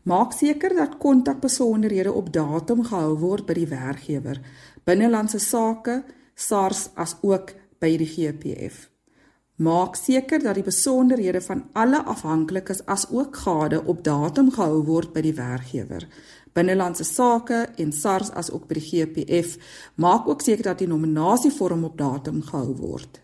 Maak 0.09 0.33
seker 0.33 0.73
dat 0.73 0.97
kontakbesonderhede 1.01 2.13
op 2.13 2.31
datum 2.33 2.81
gehou 2.85 3.13
word 3.21 3.45
by 3.45 3.53
die 3.59 3.69
werkgewer. 3.69 4.41
Binnelandse 4.85 5.39
sake, 5.39 6.01
SARS 6.33 6.89
as 6.97 7.15
ook 7.21 7.53
by 7.81 7.93
die 8.01 8.09
GPF. 8.09 8.87
Maak 9.61 9.95
seker 9.95 10.41
dat 10.41 10.57
die 10.57 10.65
besonderhede 10.65 11.39
van 11.45 11.63
alle 11.73 12.01
afhanklikes 12.03 12.81
as 12.91 13.05
ook 13.09 13.37
gade 13.45 13.83
op 13.85 14.01
datum 14.03 14.49
gehou 14.51 14.81
word 14.83 15.13
by 15.13 15.21
die 15.23 15.37
werkgewer. 15.37 16.09
Binnelandse 16.55 17.03
sake 17.03 17.65
en 17.75 17.91
SARS 17.91 18.31
as 18.31 18.47
ook 18.51 18.69
by 18.69 18.77
die 18.77 18.85
GPF 18.87 19.57
maak 19.99 20.29
ook 20.31 20.41
seker 20.41 20.71
dat 20.71 20.79
die 20.79 20.87
nominasievorm 20.87 21.83
op 21.83 21.97
datum 21.99 22.39
gehou 22.47 22.75
word. 22.79 23.19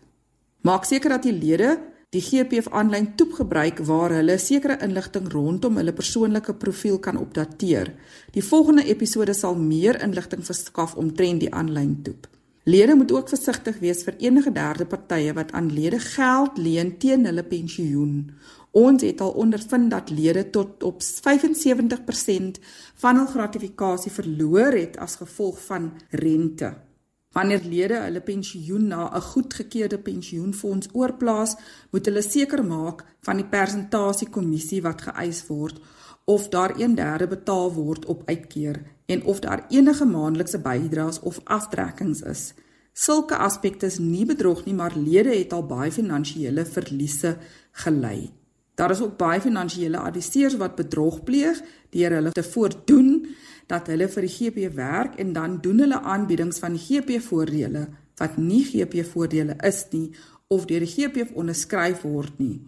Maak 0.68 0.84
seker 0.84 1.16
dat 1.16 1.24
die 1.24 1.32
lede 1.32 1.78
die 2.12 2.20
GPF 2.20 2.68
aanlyn 2.76 3.14
toep 3.16 3.38
gebruik 3.38 3.80
waar 3.88 4.12
hulle 4.12 4.36
sekere 4.38 4.76
inligting 4.84 5.30
rondom 5.32 5.80
hulle 5.80 5.94
persoonlike 5.96 6.54
profiel 6.60 6.98
kan 7.00 7.16
opdateer. 7.16 7.94
Die 8.36 8.44
volgende 8.44 8.84
episode 8.84 9.32
sal 9.34 9.56
meer 9.56 9.96
inligting 10.04 10.44
verskaf 10.44 10.92
omtrent 11.00 11.40
die 11.40 11.52
aanlyn 11.54 12.02
toep. 12.04 12.28
Lede 12.68 12.94
moet 12.94 13.12
ook 13.12 13.32
versigtig 13.32 13.80
wees 13.82 14.04
vir 14.06 14.20
enige 14.22 14.52
derde 14.54 14.84
partye 14.86 15.32
wat 15.34 15.50
aan 15.56 15.72
lede 15.72 15.98
geld 15.98 16.60
leen 16.60 16.92
teen 16.98 17.24
hulle 17.26 17.42
pensioen. 17.42 18.12
Ons 18.72 19.02
het 19.02 19.20
al 19.20 19.34
ondervind 19.36 19.90
dat 19.90 20.10
lede 20.10 20.50
tot 20.50 20.82
op 20.82 21.02
75% 21.02 22.60
van 23.02 23.16
hul 23.20 23.26
gratifikasie 23.26 24.12
verloor 24.12 24.72
het 24.72 24.96
as 24.96 25.18
gevolg 25.20 25.60
van 25.64 25.92
rente. 26.10 26.72
Wanneer 27.32 27.64
lede 27.64 27.98
hulle 28.04 28.20
pensioen 28.20 28.86
na 28.86 29.10
'n 29.16 29.20
goedgekeurde 29.20 29.98
pensioenfonds 29.98 30.88
oorplaas, 30.92 31.56
moet 31.90 32.06
hulle 32.06 32.22
seker 32.22 32.64
maak 32.64 33.04
van 33.20 33.36
die 33.36 33.46
persentasie 33.46 34.28
kommissie 34.28 34.82
wat 34.82 35.02
geëis 35.02 35.46
word 35.46 35.80
of 36.24 36.48
daar 36.48 36.72
1/3 36.80 37.28
betaal 37.28 37.72
word 37.72 38.04
op 38.04 38.22
uitkeer 38.24 38.82
en 39.06 39.24
of 39.24 39.38
daar 39.40 39.66
enige 39.68 40.04
maandelikse 40.04 40.58
bydraes 40.58 41.20
of 41.20 41.40
aftrekkings 41.44 42.20
is. 42.20 42.54
Sulke 42.92 43.36
aspekte 43.36 43.86
is 43.86 43.98
nie 43.98 44.26
bedrog 44.26 44.64
nie, 44.64 44.74
maar 44.74 44.96
lede 44.96 45.36
het 45.36 45.52
al 45.52 45.66
baie 45.66 45.92
finansiële 45.92 46.64
verliese 46.64 47.36
gely. 47.72 48.41
Daar 48.74 48.90
is 48.90 49.00
ook 49.00 49.16
baie 49.20 49.40
finansiële 49.40 49.98
adviseurs 49.98 50.56
wat 50.56 50.74
bedrog 50.74 51.22
pleeg 51.22 51.60
deur 51.90 52.14
hulle 52.18 52.32
te 52.32 52.42
voordoen 52.42 53.26
dat 53.66 53.86
hulle 53.92 54.08
vir 54.08 54.26
die 54.26 54.34
GP 54.36 54.74
werk 54.74 55.18
en 55.20 55.32
dan 55.32 55.58
doen 55.60 55.84
hulle 55.84 56.00
aanbiedings 56.00 56.58
van 56.58 56.78
GP 56.78 57.20
voordele 57.20 57.88
wat 58.20 58.36
nie 58.36 58.62
GP 58.64 59.04
voordele 59.12 59.56
is 59.66 59.84
nie 59.90 60.10
of 60.52 60.66
deur 60.68 60.84
die 60.84 60.92
GP 60.92 61.32
onderskryf 61.38 62.04
word 62.04 62.38
nie. 62.38 62.60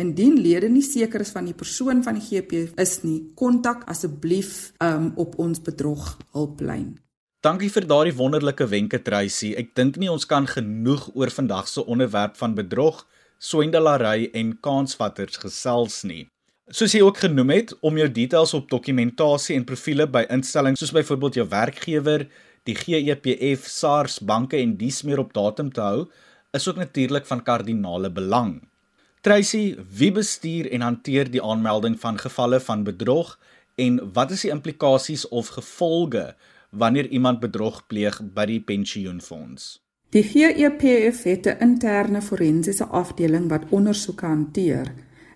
Indien 0.00 0.38
lede 0.40 0.70
nie 0.72 0.82
seker 0.82 1.20
is 1.20 1.32
van 1.34 1.48
die 1.48 1.56
persoon 1.58 2.02
van 2.06 2.16
die 2.18 2.24
GP 2.24 2.78
is 2.80 3.00
nie, 3.04 3.18
kontak 3.36 3.84
asseblief 3.90 4.72
um, 4.82 5.10
op 5.20 5.36
ons 5.42 5.60
bedrog 5.62 6.14
hulplyn. 6.32 6.94
Dankie 7.42 7.68
vir 7.74 7.86
daardie 7.90 8.14
wonderlike 8.14 8.68
wenke 8.70 9.02
Tracy. 9.02 9.50
Ek 9.58 9.74
dink 9.74 9.98
nie 9.98 10.10
ons 10.10 10.24
kan 10.30 10.46
genoeg 10.46 11.08
oor 11.18 11.32
vandag 11.34 11.68
se 11.68 11.82
onderwerp 11.82 12.38
van 12.38 12.54
bedrog, 12.54 13.02
swendelery 13.42 14.28
en 14.38 14.54
kansvatters 14.62 15.40
gesels 15.42 16.02
nie. 16.06 16.26
Soos 16.70 16.94
jy 16.94 17.02
ook 17.02 17.18
genoem 17.24 17.50
het, 17.56 17.72
om 17.82 17.98
jou 17.98 18.06
details 18.06 18.54
op 18.54 18.70
dokumentasie 18.70 19.56
en 19.58 19.66
profile 19.66 20.06
by 20.06 20.22
instellings 20.30 20.80
soos 20.80 20.94
byvoorbeeld 20.94 21.40
jou 21.40 21.46
werkgewer, 21.50 22.28
die 22.70 22.76
GEPF, 22.78 23.66
SARS, 23.66 24.20
banke 24.22 24.60
en 24.62 24.76
dies 24.78 25.02
meer 25.02 25.24
op 25.24 25.34
datum 25.34 25.72
te 25.74 25.82
hou, 25.82 26.04
is 26.54 26.68
ook 26.70 26.78
natuurlik 26.78 27.26
van 27.26 27.42
kardinale 27.42 28.12
belang. 28.14 28.60
Tracy, 29.26 29.74
wie 29.98 30.12
bestuur 30.14 30.70
en 30.70 30.86
hanteer 30.86 31.30
die 31.30 31.42
aanmelding 31.42 31.98
van 32.00 32.22
gevalle 32.22 32.62
van 32.62 32.86
bedrog 32.86 33.36
en 33.82 33.98
wat 34.14 34.30
is 34.30 34.46
die 34.46 34.54
implikasies 34.54 35.26
of 35.28 35.54
gevolge 35.58 36.30
wanneer 36.70 37.10
iemand 37.10 37.42
bedrog 37.42 37.82
pleeg 37.90 38.22
by 38.34 38.46
die 38.46 38.62
pensioenfonds? 38.62 39.81
Die 40.12 40.22
GEPF 40.22 41.22
het 41.24 41.46
'n 41.46 41.56
interne 41.60 42.20
forensiese 42.22 42.84
afdeling 42.84 43.48
wat 43.48 43.62
ondersoeke 43.70 44.26
hanteer. 44.26 44.92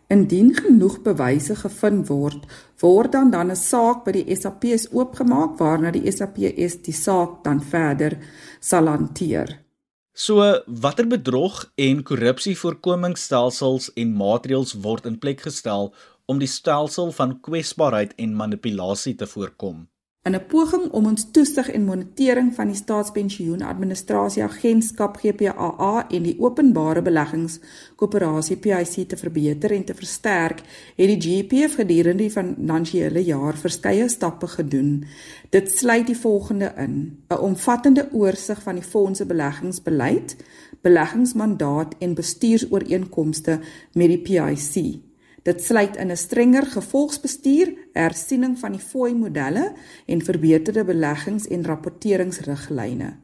Indien 0.06 0.54
genoeg 0.54 1.02
bewyse 1.02 1.56
gevind 1.56 2.08
word, 2.08 2.44
word 2.80 3.12
dan 3.12 3.30
dan 3.30 3.50
'n 3.50 3.56
saak 3.56 4.04
by 4.04 4.12
die 4.12 4.36
SAPS 4.36 4.92
oopgemaak 4.92 5.58
waarna 5.58 5.90
die 5.90 6.12
SAPS 6.12 6.82
die 6.82 6.92
saak 6.92 7.44
dan 7.44 7.62
verder 7.62 8.18
sal 8.60 8.86
hanteer. 8.86 9.64
So 10.12 10.62
watter 10.66 11.06
bedrog 11.06 11.72
en 11.74 12.02
korrupsievoorkomingsstelsels 12.02 13.92
en 13.94 14.16
maatreëls 14.16 14.72
word 14.72 15.06
in 15.06 15.18
plek 15.18 15.40
gestel 15.40 15.94
om 16.26 16.38
die 16.38 16.48
stelsel 16.48 17.12
van 17.12 17.40
kwesbaarheid 17.40 18.14
en 18.16 18.36
manipulasie 18.36 19.14
te 19.14 19.26
voorkom? 19.26 19.88
In 20.26 20.34
'n 20.34 20.46
poging 20.46 20.90
om 20.90 21.06
ons 21.06 21.30
toesig 21.30 21.68
en 21.70 21.84
monitering 21.84 22.54
van 22.54 22.66
die 22.66 22.76
Staatspensioenadministrasie 22.76 24.42
Agentskap 24.42 25.16
GPAA 25.22 26.06
en 26.08 26.22
die 26.22 26.34
Openbare 26.40 27.02
Beleggingskoöperasie 27.02 28.56
PIC 28.56 29.08
te 29.08 29.16
verbeter 29.16 29.70
en 29.70 29.84
te 29.84 29.94
versterk, 29.94 30.62
het 30.96 31.08
die 31.08 31.20
GPF 31.20 31.74
gedurende 31.74 32.24
die 32.24 32.30
finansiële 32.30 33.24
jaar 33.24 33.54
verskeie 33.54 34.08
stappe 34.08 34.46
gedoen. 34.46 35.04
Dit 35.50 35.70
sluit 35.70 36.06
die 36.06 36.18
volgende 36.18 36.72
in: 36.76 37.22
'n 37.28 37.38
omvattende 37.38 38.08
oorsig 38.12 38.62
van 38.62 38.74
die 38.74 38.88
fonds 38.90 39.18
se 39.18 39.26
beleggingsbeleid, 39.26 40.36
beleggingsmandaat 40.80 41.94
en 41.98 42.14
bestuursooreenkomste 42.14 43.60
met 43.92 44.08
die 44.08 44.18
PIC. 44.18 45.05
Dit 45.46 45.62
sluit 45.62 45.96
in 45.96 46.10
'n 46.10 46.16
strenger 46.16 46.66
gevolgsbestuur, 46.66 47.74
hersiening 47.92 48.58
van 48.58 48.72
die 48.72 48.80
fooi 48.80 49.14
modelle 49.14 49.72
en 50.06 50.22
verbeterde 50.22 50.84
beleggings- 50.84 51.46
en 51.46 51.64
rapporteringsriglyne. 51.64 53.16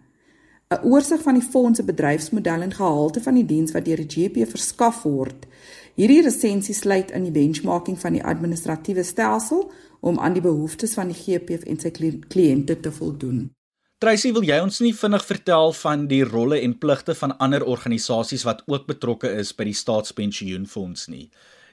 'n 0.71 0.85
Oorsig 0.85 1.23
van 1.23 1.35
die 1.35 1.49
fonds 1.51 1.79
se 1.79 1.85
bedryfsmodel 1.85 2.61
en 2.61 2.75
gehalte 2.75 3.21
van 3.21 3.35
die 3.35 3.45
diens 3.45 3.73
wat 3.73 3.85
deur 3.85 3.97
die 3.97 4.11
GP 4.15 4.47
verskaf 4.51 5.03
word. 5.03 5.47
Hierdie 5.95 6.23
resensie 6.23 6.75
sluit 6.75 7.11
in 7.11 7.23
die 7.23 7.33
benchmarking 7.33 8.01
van 8.01 8.13
die 8.13 8.25
administratiewe 8.25 9.03
stelsel 9.03 9.73
om 10.01 10.19
aan 10.19 10.33
die 10.33 10.43
behoeftes 10.43 10.95
van 10.95 11.09
die 11.09 11.23
GP 11.23 11.51
en 11.51 11.79
sy 11.79 11.91
kliënte 12.29 12.81
te 12.81 12.93
voldoen. 12.93 13.51
Tracy, 13.99 14.33
wil 14.33 14.45
jy 14.45 14.61
ons 14.61 14.81
nie 14.81 14.95
vinnig 14.95 15.25
vertel 15.25 15.73
van 15.73 16.07
die 16.07 16.25
rolle 16.25 16.61
en 16.61 16.79
pligte 16.79 17.15
van 17.15 17.37
ander 17.39 17.65
organisasies 17.65 18.43
wat 18.43 18.63
ook 18.67 18.87
betrokke 18.87 19.31
is 19.31 19.55
by 19.55 19.65
die 19.65 19.75
staatspensioenfonds 19.75 21.09
nie? 21.09 21.31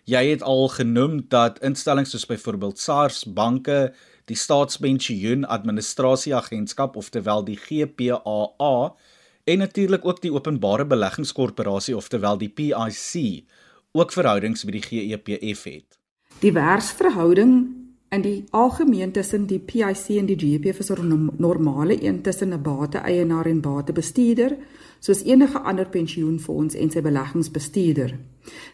Jy 0.09 0.23
het 0.31 0.41
al 0.41 0.67
genoem 0.73 1.19
dat 1.29 1.59
instellings 1.61 2.15
soos 2.15 2.25
byvoorbeeld 2.25 2.79
SARS, 2.81 3.25
banke, 3.29 3.91
die 4.25 4.37
Staatspensioen 4.37 5.45
Administrasie 5.45 6.33
Agentskap 6.35 6.95
oftewel 6.97 7.43
die 7.45 7.57
GPAA 7.57 8.95
en 9.43 9.61
natuurlik 9.61 10.05
ook 10.05 10.21
die 10.21 10.31
Openbare 10.33 10.85
Beleggingskorporasie 10.85 11.97
oftewel 11.97 12.37
die 12.41 12.49
PIC 12.49 13.45
ook 13.91 14.11
verhoudings 14.11 14.65
met 14.65 14.79
die 14.79 14.85
GEPF 14.87 15.63
het. 15.63 15.99
Die 16.41 16.53
werksverhouding 16.53 17.78
in 18.09 18.21
die 18.21 18.43
algemeen 18.49 19.11
tussen 19.11 19.45
die 19.45 19.59
PIC 19.59 20.17
en 20.17 20.25
die 20.25 20.37
GEPF 20.39 20.79
is 20.79 20.91
'n 20.91 21.29
normale 21.37 22.03
een 22.03 22.21
tussen 22.21 22.53
'n 22.53 22.61
bate-eienaar 22.61 23.45
en 23.45 23.61
batebestuurder 23.61 24.57
soos 24.99 25.23
enige 25.23 25.59
ander 25.59 25.89
pensioenfonds 25.89 26.75
en 26.75 26.91
sy 26.91 27.01
beleggingsbestuurder. 27.01 28.19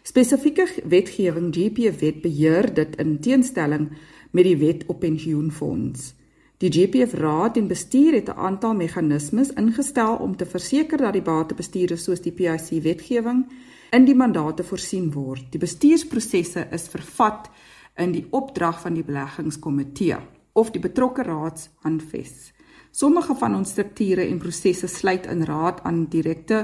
Spesifieke 0.02 0.66
wetgewing 0.84 1.54
GPF 1.54 2.00
wet 2.00 2.20
beheer 2.20 2.74
dit 2.74 2.96
in 2.96 3.20
teenstelling 3.20 3.88
met 4.30 4.44
die 4.44 4.56
wet 4.56 4.84
op 4.86 5.00
pensioenfonds. 5.00 6.14
Die 6.58 6.72
GPF 6.72 7.12
raad 7.12 7.56
en 7.56 7.66
bestuur 7.66 8.12
het 8.12 8.28
'n 8.28 8.38
aantal 8.38 8.74
meganismes 8.74 9.52
ingestel 9.52 10.16
om 10.16 10.36
te 10.36 10.46
verseker 10.46 10.98
dat 10.98 11.12
die 11.12 11.22
batebestuurders 11.22 12.04
soos 12.04 12.20
die 12.20 12.32
PIC 12.32 12.82
wetgewing 12.82 13.46
in 13.90 14.04
die 14.04 14.14
mandate 14.14 14.64
voorsien 14.64 15.12
word. 15.12 15.44
Die 15.50 15.60
bestuursprosesse 15.60 16.66
is 16.70 16.88
vervat 16.88 17.50
in 17.96 18.12
die 18.12 18.26
opdrag 18.30 18.80
van 18.80 18.94
die 18.94 19.04
beleggingskomitee 19.04 20.18
of 20.52 20.70
die 20.72 20.80
betrokke 20.80 21.22
raadshandves. 21.22 22.52
Sommige 22.96 23.34
van 23.36 23.54
ons 23.54 23.74
strukture 23.74 24.24
en 24.24 24.38
prosesse 24.40 24.88
sluit 24.88 25.26
in 25.28 25.44
raad 25.44 25.82
aan 25.84 26.06
direkte 26.08 26.62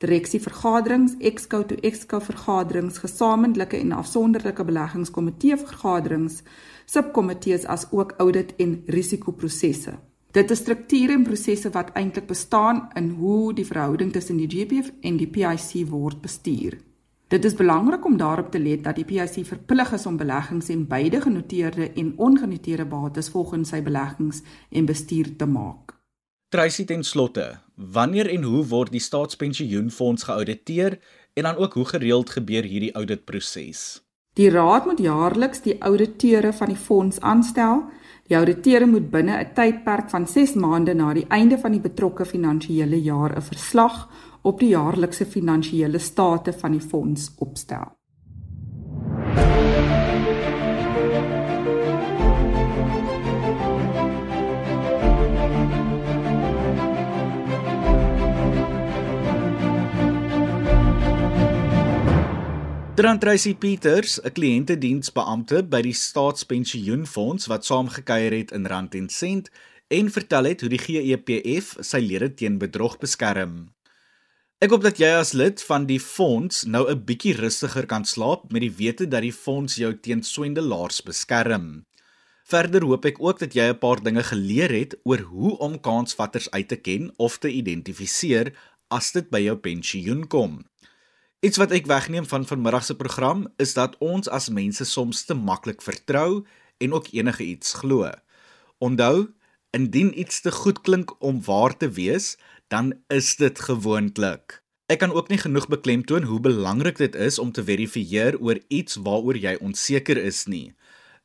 direksievergaderings, 0.00 1.18
exco 1.20 1.60
to 1.68 1.76
exco 1.84 2.20
vergaderings, 2.24 3.02
gesamentlike 3.02 3.76
en 3.76 3.92
afsonderlike 3.92 4.64
beleggingskomitee 4.64 5.58
vergaderings, 5.60 6.40
subkomitees 6.86 7.68
as 7.68 7.84
ook 7.92 8.14
audit 8.18 8.54
en 8.56 8.82
risikoprosesse. 8.86 9.98
Dit 10.32 10.50
is 10.50 10.64
strukture 10.64 11.12
en 11.12 11.28
prosesse 11.28 11.70
wat 11.76 11.92
eintlik 11.94 12.26
bestaan 12.32 12.88
in 12.96 13.12
hoe 13.20 13.52
die 13.54 13.66
verhouding 13.68 14.12
tussen 14.12 14.40
die 14.40 14.48
GPF 14.48 14.88
en 15.02 15.20
die 15.20 15.28
PIC 15.28 15.84
word 15.92 16.24
bestuur. 16.24 16.80
Dit 17.28 17.44
is 17.44 17.54
belangrik 17.54 18.04
om 18.04 18.16
daarop 18.16 18.50
te 18.50 18.58
let 18.58 18.84
dat 18.84 18.94
die 18.94 19.04
PIC 19.04 19.46
verplig 19.46 19.92
is 19.92 20.06
om 20.06 20.16
beleggings 20.16 20.68
en 20.68 20.86
beide 20.86 21.20
genoteerde 21.20 21.92
en 21.92 22.12
ongenoteerde 22.16 22.84
bates 22.84 23.28
volgens 23.28 23.68
sy 23.68 23.82
beleggings 23.82 24.42
en 24.70 24.84
bestuur 24.84 25.36
te 25.36 25.46
maak. 25.46 25.96
Tracy 26.48 26.84
ten 26.84 27.02
slotte, 27.02 27.58
wanneer 27.74 28.28
en 28.30 28.42
hoe 28.42 28.64
word 28.70 28.92
die 28.92 29.00
staatspensioenfonds 29.00 30.22
geauditeer 30.22 30.98
en 31.34 31.42
dan 31.42 31.56
ook 31.56 31.74
hoe 31.74 31.84
gereeld 31.84 32.30
gebeur 32.30 32.62
hierdie 32.62 32.92
auditproses? 32.92 34.04
Die 34.34 34.50
raad 34.50 34.86
moet 34.86 34.98
jaarliks 34.98 35.62
die 35.62 35.82
ouditeure 35.82 36.52
van 36.52 36.68
die 36.68 36.78
fonds 36.78 37.20
aanstel. 37.20 37.84
Die 38.26 38.36
ouditeure 38.36 38.86
moet 38.86 39.10
binne 39.10 39.38
'n 39.38 39.52
tydperk 39.54 40.10
van 40.10 40.26
6 40.26 40.54
maande 40.54 40.94
na 40.94 41.12
die 41.12 41.26
einde 41.28 41.58
van 41.58 41.72
die 41.72 41.80
betrokke 41.80 42.24
finansiële 42.24 43.02
jaar 43.02 43.36
'n 43.36 43.42
verslag 43.42 44.08
op 44.44 44.60
die 44.60 44.74
jaarlikse 44.74 45.24
finansiële 45.26 45.98
state 45.98 46.52
van 46.52 46.76
die 46.76 46.80
fonds 46.84 47.30
opstel. 47.40 47.94
Dran 62.94 63.18
Tracy 63.18 63.54
Peters, 63.54 64.20
'n 64.22 64.32
kliëntediensbeampte 64.32 65.64
by 65.64 65.80
die 65.82 65.96
Staatspensioenfonds 65.96 67.48
wat 67.50 67.64
saamgekyer 67.64 68.32
het 68.32 68.52
in 68.52 68.66
Rand 68.66 68.94
en 68.94 69.08
Sent 69.08 69.50
en 69.88 70.10
vertel 70.10 70.44
het 70.44 70.60
hoe 70.60 70.68
die 70.68 70.78
GEPF 70.78 71.76
sy 71.80 71.98
lede 71.98 72.34
teen 72.34 72.58
bedrog 72.58 72.98
beskerm. 72.98 73.74
Ek 74.64 74.72
hoop 74.72 74.80
dat 74.80 74.96
jy 74.96 75.10
as 75.12 75.34
lid 75.36 75.60
van 75.68 75.84
die 75.84 75.98
fonds 76.00 76.62
nou 76.64 76.86
'n 76.88 77.04
bietjie 77.04 77.34
rustiger 77.36 77.84
kan 77.84 78.04
slaap 78.04 78.48
met 78.48 78.62
die 78.64 78.72
wete 78.72 79.04
dat 79.04 79.20
die 79.20 79.32
fonds 79.32 79.76
jou 79.76 79.92
teen 79.92 80.22
swendelaars 80.22 81.02
beskerm. 81.04 81.84
Verder 82.48 82.80
hoop 82.80 83.04
ek 83.04 83.20
ook 83.20 83.38
dat 83.38 83.52
jy 83.52 83.68
'n 83.68 83.78
paar 83.78 84.00
dinge 84.00 84.22
geleer 84.22 84.72
het 84.72 84.96
oor 85.04 85.20
hoe 85.20 85.58
om 85.58 85.80
kansvatters 85.80 86.50
uit 86.50 86.68
te 86.68 86.76
ken 86.76 87.12
of 87.18 87.36
te 87.38 87.50
identifiseer 87.50 88.54
as 88.88 89.12
dit 89.12 89.28
by 89.30 89.40
jou 89.40 89.56
pensioen 89.56 90.26
kom. 90.26 90.64
Iets 91.42 91.58
wat 91.58 91.72
ek 91.72 91.86
wegneem 91.86 92.24
van 92.24 92.46
vanmiddag 92.46 92.84
se 92.84 92.94
program 92.96 93.46
is 93.58 93.74
dat 93.74 93.96
ons 93.98 94.28
as 94.28 94.48
mense 94.48 94.84
soms 94.84 95.24
te 95.24 95.34
maklik 95.34 95.82
vertrou 95.82 96.46
en 96.78 96.92
ook 96.92 97.12
enige 97.12 97.44
iets 97.44 97.72
glo. 97.72 98.10
Onthou, 98.78 99.28
indien 99.72 100.18
iets 100.18 100.40
te 100.40 100.52
goed 100.52 100.80
klink 100.80 101.22
om 101.22 101.42
waar 101.44 101.76
te 101.76 101.90
wees, 101.90 102.36
dan 102.74 102.90
is 103.06 103.36
dit 103.38 103.54
gewoonlik. 103.68 104.58
Ek 104.90 104.98
kan 104.98 105.14
ook 105.14 105.30
nie 105.30 105.38
genoeg 105.38 105.70
beklemtoon 105.70 106.26
hoe 106.26 106.42
belangrik 106.42 106.98
dit 106.98 107.14
is 107.14 107.38
om 107.38 107.54
te 107.54 107.62
verifieer 107.64 108.34
oor 108.42 108.58
iets 108.68 108.98
waaroor 109.06 109.38
jy 109.38 109.54
onseker 109.62 110.18
is 110.18 110.50
nie. 110.50 110.74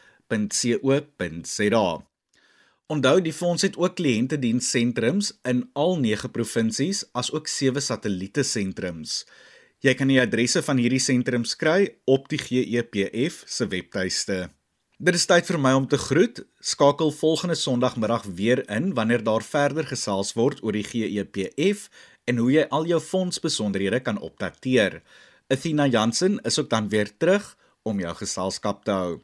Onthou 2.91 3.21
die 3.23 3.31
fonds 3.31 3.63
het 3.63 3.77
ook 3.79 3.93
kliëntedienssentrums 3.95 5.29
in 5.47 5.61
al 5.79 5.93
9 6.01 6.27
provinsies 6.31 7.05
as 7.15 7.29
ook 7.31 7.47
7 7.47 7.79
satelliete 7.81 8.43
sentrums. 8.43 9.21
Jy 9.79 9.93
kan 9.95 10.11
die 10.11 10.19
adresse 10.19 10.59
van 10.65 10.81
hierdie 10.81 10.99
sentrums 10.99 11.55
kry 11.55 11.93
op 12.03 12.27
die 12.33 12.41
GEPF 12.41 13.45
se 13.47 13.69
webtuiste. 13.71 14.49
Dit 14.99 15.15
is 15.15 15.25
tyd 15.29 15.47
vir 15.47 15.59
my 15.63 15.71
om 15.79 15.87
te 15.87 16.01
groet. 16.03 16.43
Skakel 16.59 17.15
volgende 17.15 17.55
Sondagmiddag 17.55 18.27
weer 18.27 18.65
in 18.67 18.91
wanneer 18.99 19.23
daar 19.23 19.45
verder 19.45 19.87
gesels 19.87 20.35
word 20.35 20.59
oor 20.59 20.75
die 20.75 20.83
GEPF 20.83 21.87
en 22.27 22.43
hoe 22.43 22.51
jy 22.57 22.67
al 22.75 22.91
jou 22.91 22.99
fondsbesonderhede 22.99 24.03
kan 24.03 24.19
opdateer. 24.19 24.99
Athena 25.47 25.87
Jansen 25.87 26.41
is 26.43 26.59
ook 26.59 26.69
dan 26.69 26.91
weer 26.91 27.15
terug 27.17 27.55
om 27.87 28.03
jou 28.03 28.15
geselskap 28.19 28.83
te 28.83 28.91
hou. 28.91 29.21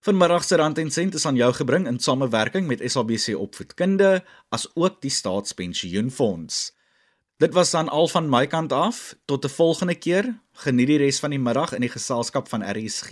Vanmiddag 0.00 0.44
se 0.44 0.56
rand 0.56 0.78
en 0.78 0.88
sent 0.90 1.14
is 1.14 1.26
aan 1.28 1.36
jou 1.36 1.50
gebring 1.52 1.84
in 1.86 1.98
samewerking 2.00 2.64
met 2.66 2.80
SABC 2.80 3.34
Opvoedkunde 3.36 4.22
as 4.48 4.64
ook 4.72 5.02
die 5.04 5.10
Staatspensioenfonds. 5.12 6.70
Dit 7.36 7.52
was 7.52 7.70
dan 7.70 7.88
al 7.88 8.08
van 8.08 8.30
my 8.32 8.46
kant 8.46 8.72
af. 8.72 9.14
Tot 9.24 9.44
'n 9.44 9.48
volgende 9.48 9.94
keer. 9.94 10.40
Geniet 10.52 10.86
die 10.86 10.98
res 10.98 11.20
van 11.20 11.30
die 11.30 11.38
middag 11.38 11.72
in 11.72 11.80
die 11.80 11.92
geselskap 11.92 12.48
van 12.48 12.64
RSG 12.64 13.10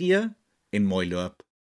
en 0.69 0.83
mooi 0.83 1.09
loop. 1.09 1.43